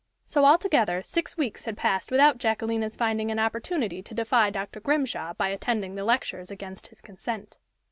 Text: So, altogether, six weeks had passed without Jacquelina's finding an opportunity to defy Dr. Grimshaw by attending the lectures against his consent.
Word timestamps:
So, 0.25 0.45
altogether, 0.45 1.03
six 1.03 1.37
weeks 1.37 1.65
had 1.65 1.77
passed 1.77 2.09
without 2.09 2.39
Jacquelina's 2.39 2.95
finding 2.95 3.29
an 3.29 3.37
opportunity 3.37 4.01
to 4.01 4.15
defy 4.15 4.49
Dr. 4.49 4.79
Grimshaw 4.79 5.35
by 5.35 5.49
attending 5.49 5.93
the 5.93 6.03
lectures 6.03 6.49
against 6.49 6.87
his 6.87 7.03
consent. 7.03 7.57